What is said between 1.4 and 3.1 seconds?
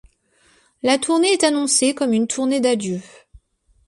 annoncée comme une tournée d'adieu.